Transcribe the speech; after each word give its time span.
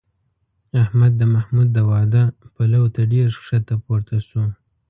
احمد 0.83 1.11
د 1.17 1.21
محمود 1.33 1.67
د 1.73 1.79
واده 1.89 2.23
پلو 2.55 2.83
ته 2.95 3.01
ډېر 3.13 3.27
ښکته 3.43 3.75
پورته 3.83 4.17
شو. 4.27 4.43